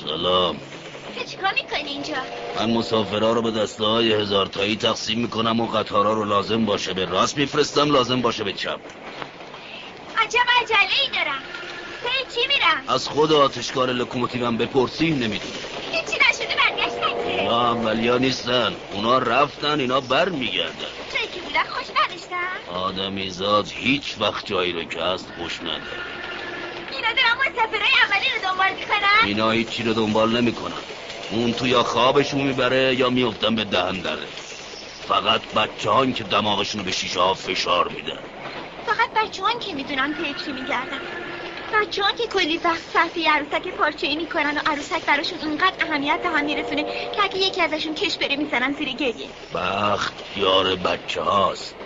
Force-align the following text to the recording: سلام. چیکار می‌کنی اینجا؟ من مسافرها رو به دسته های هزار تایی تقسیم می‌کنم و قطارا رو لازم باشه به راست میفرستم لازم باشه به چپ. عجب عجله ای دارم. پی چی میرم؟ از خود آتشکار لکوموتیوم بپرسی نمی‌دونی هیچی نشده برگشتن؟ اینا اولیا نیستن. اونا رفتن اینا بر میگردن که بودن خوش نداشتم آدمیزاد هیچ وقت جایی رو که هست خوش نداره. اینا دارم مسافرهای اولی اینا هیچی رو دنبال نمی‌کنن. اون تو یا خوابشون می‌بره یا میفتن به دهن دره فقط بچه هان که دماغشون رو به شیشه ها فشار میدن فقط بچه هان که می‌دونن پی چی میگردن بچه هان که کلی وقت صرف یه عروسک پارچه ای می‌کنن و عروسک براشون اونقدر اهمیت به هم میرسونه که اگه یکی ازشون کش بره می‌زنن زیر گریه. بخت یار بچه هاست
سلام. 0.00 0.56
چیکار 1.30 1.52
می‌کنی 1.52 1.90
اینجا؟ 1.90 2.14
من 2.56 2.70
مسافرها 2.70 3.32
رو 3.32 3.42
به 3.42 3.50
دسته 3.50 3.84
های 3.84 4.12
هزار 4.12 4.46
تایی 4.46 4.76
تقسیم 4.76 5.18
می‌کنم 5.18 5.60
و 5.60 5.66
قطارا 5.66 6.12
رو 6.12 6.24
لازم 6.24 6.64
باشه 6.64 6.92
به 6.92 7.04
راست 7.04 7.38
میفرستم 7.38 7.92
لازم 7.92 8.20
باشه 8.20 8.44
به 8.44 8.52
چپ. 8.52 8.80
عجب 10.18 10.46
عجله 10.62 11.00
ای 11.02 11.08
دارم. 11.14 11.42
پی 12.04 12.34
چی 12.34 12.46
میرم؟ 12.48 12.84
از 12.88 13.08
خود 13.08 13.32
آتشکار 13.32 13.92
لکوموتیوم 13.92 14.56
بپرسی 14.56 15.10
نمی‌دونی 15.10 15.52
هیچی 15.92 16.18
نشده 16.30 16.56
برگشتن؟ 16.56 17.28
اینا 17.28 17.72
اولیا 17.72 18.18
نیستن. 18.18 18.74
اونا 18.92 19.18
رفتن 19.18 19.80
اینا 19.80 20.00
بر 20.00 20.28
میگردن 20.28 20.92
که 21.34 21.40
بودن 21.40 21.64
خوش 21.64 21.86
نداشتم 21.90 22.74
آدمیزاد 22.74 23.68
هیچ 23.70 24.16
وقت 24.20 24.46
جایی 24.46 24.72
رو 24.72 24.84
که 24.84 25.02
هست 25.02 25.26
خوش 25.38 25.60
نداره. 25.60 26.02
اینا 26.90 27.08
دارم 27.12 27.36
مسافرهای 27.38 27.92
اولی 28.04 28.26
اینا 29.26 29.50
هیچی 29.50 29.82
رو 29.82 29.94
دنبال 29.94 30.40
نمی‌کنن. 30.40 30.82
اون 31.30 31.52
تو 31.52 31.66
یا 31.66 31.82
خوابشون 31.82 32.40
می‌بره 32.42 32.94
یا 32.94 33.10
میفتن 33.10 33.54
به 33.54 33.64
دهن 33.64 34.00
دره 34.00 34.28
فقط 35.06 35.42
بچه 35.54 35.90
هان 35.90 36.12
که 36.12 36.24
دماغشون 36.24 36.78
رو 36.78 36.84
به 36.84 36.92
شیشه 36.92 37.20
ها 37.20 37.34
فشار 37.34 37.88
میدن 37.88 38.22
فقط 38.86 39.10
بچه 39.16 39.42
هان 39.42 39.52
که 39.62 39.74
می‌دونن 39.74 40.14
پی 40.14 40.34
چی 40.34 40.52
میگردن 40.52 41.00
بچه 41.72 42.02
هان 42.02 42.12
که 42.18 42.28
کلی 42.32 42.58
وقت 42.58 42.82
صرف 42.92 43.16
یه 43.16 43.32
عروسک 43.32 43.68
پارچه 43.68 44.06
ای 44.06 44.16
می‌کنن 44.16 44.56
و 44.56 44.60
عروسک 44.66 45.04
براشون 45.06 45.38
اونقدر 45.42 45.76
اهمیت 45.80 46.20
به 46.22 46.28
هم 46.28 46.44
میرسونه 46.44 46.84
که 46.84 47.22
اگه 47.22 47.38
یکی 47.38 47.60
ازشون 47.60 47.94
کش 47.94 48.18
بره 48.18 48.36
می‌زنن 48.36 48.72
زیر 48.72 48.88
گریه. 48.88 49.32
بخت 49.54 50.14
یار 50.36 50.76
بچه 50.76 51.22
هاست 51.22 51.81